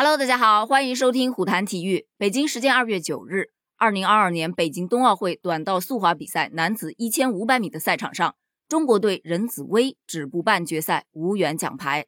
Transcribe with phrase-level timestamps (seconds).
[0.00, 2.06] Hello，大家好，欢迎收听虎谈体育。
[2.16, 8.36] 北京时间二月九日，二零二二年北京冬奥会短道速滑比赛男子一千五百米的赛场上，
[8.68, 12.06] 中国队任子威止步半决赛，无缘奖牌。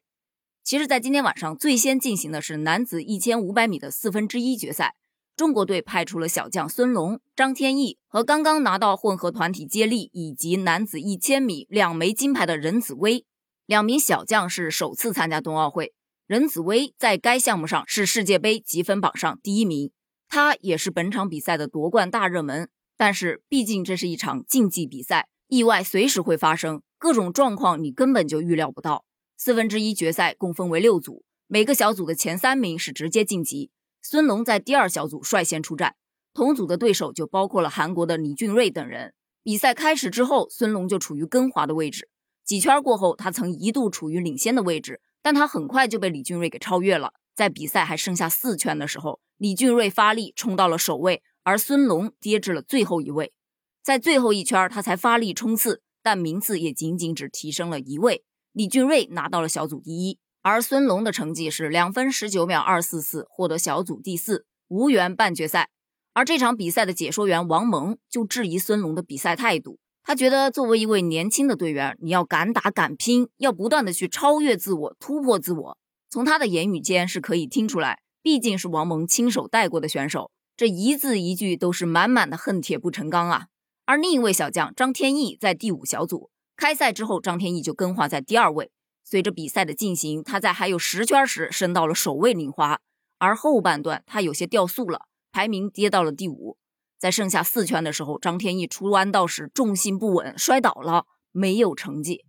[0.63, 4.95] 其实，在今天晚上最先进行的是男子一千五百米的四分之一决赛，
[5.35, 13.25] 中国队派出了小将孙龙、张天翼和刚刚拿到混合团体接力以及男子一千米两枚金牌的任子威，
[13.65, 15.93] 两名小将是首次参加冬奥会。
[16.27, 19.91] 任子威在该项目上是世界杯积分榜上第一名，
[20.27, 22.69] 他也是本场比赛的夺冠大热门。
[22.95, 29.05] 但是，毕竟这是一场竞技比赛，意外随时会发生，各种状况你根本就预料不到。
[29.35, 33.71] 四分之一决赛共分为六组，每个小组的前三名是直接晋级。
[34.03, 35.95] 孙龙在第二小组率先出战，
[36.33, 39.13] 同组的对手就包括了韩国的李俊瑞等人。
[39.43, 42.07] 比赛开始之后，孙龙就处于跟滑的位置，
[42.45, 45.01] 几圈过后，他曾一度处于领先的位置。
[45.21, 47.13] 但他很快就被李俊瑞给超越了。
[47.33, 53.33] 在比赛还剩下四圈的时候，李俊瑞发力冲到了首位，而孙龙跌至了最后一位。
[53.81, 58.23] 在最后一圈，他才发力冲刺，但名次也仅仅只提升了一位。
[58.51, 65.69] 李俊瑞拿到了小组第一，而孙龙的成绩是两分十九秒二四四，获得小组第四，无缘半决赛。
[66.13, 69.79] 而这场比赛的解说员王蒙就质疑孙龙的比赛态度。
[70.03, 75.77] 他觉得，作为一位年轻的队员，你要敢打敢拼，要不断的去超越自我、突破自我。
[76.09, 83.45] 从他的言语间是可以听出来，毕竟是王蒙亲手带过的选手，这一字一句都是满满的恨铁不成钢啊。
[83.85, 88.71] 而另一位小将张天翼在第五小组开赛之后，张天翼就更换在第二位。
[89.03, 92.79] 随着比赛的进行，他在还有十圈时升到了首位领花，
[93.19, 96.57] 而后半段他有些掉速了，排名跌到了第五。
[97.01, 102.25] 在剩下四圈的时候，张天翼出弯道时重心不稳摔倒了，没有成绩。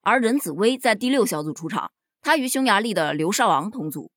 [0.00, 1.90] 而任子威在第六小组出场，
[2.22, 4.10] 他与匈牙利的刘少昂同组，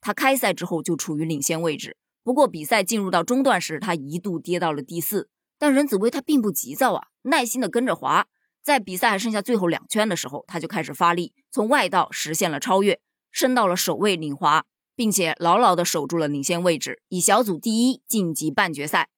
[0.00, 1.96] 他开赛之后就处于领先位置。
[2.24, 5.28] 不过比赛进入到中段时，他一度跌到了第四。
[5.60, 8.26] 但任子威他并不急躁啊，耐心的跟着滑。
[8.64, 13.00] 在比赛还剩下最后两圈的时候，他就开始发力，从外道实现了超越，
[13.30, 14.64] 升到了首位领滑，
[14.96, 19.08] 并且牢牢的守住了领先位置，以小组第一晋级半决赛。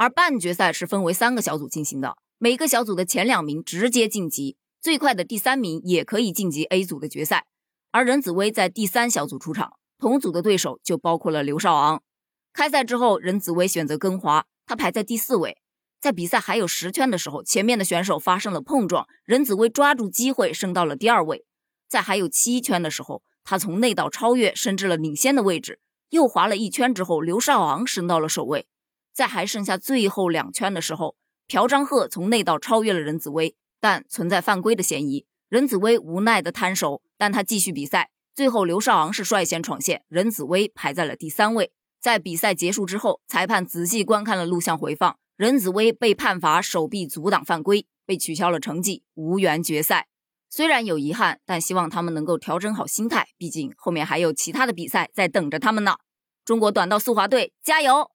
[0.00, 7.44] 而半决赛是分为三个小组进行的，每个小组的前两名直接晋级，最快的第三名也可以晋级 A 组的决赛。
[7.90, 12.02] 而任子威在第三小组出场，同组的对手就包括了刘少昂。
[12.54, 15.58] 开赛之后，任子威选择跟滑，他排在第四位。
[16.00, 21.44] 在比赛还有十圈的时候，前面的选手发生了碰撞，任子威抓住机会升到了第二位。
[21.90, 25.78] 在还有七圈的时候，他从内道超越，升至了领先的位置。
[26.08, 28.66] 又滑了一圈之后，刘少昂升到了首位。
[29.20, 31.14] 在还剩下最后两圈的时候，
[31.46, 35.26] 朴章赫从内道超越了任子威，但存在犯规的嫌疑。
[35.50, 38.08] 任子威无奈的摊手，但他继续比赛。
[38.34, 41.70] 最后刘少昂是率先闯线，任子威排在了第三位。
[42.00, 50.06] 在比赛结束之后，裁判仔细观看了录像回放，任子威被判罚手臂阻挡犯规，被取消了成绩，无缘决赛。
[50.48, 55.96] 虽然有遗憾，但希望他们能够调整好心态，毕竟后面还有其他的比赛在等着他们呢。
[56.42, 58.10] 中国短道速滑队加油！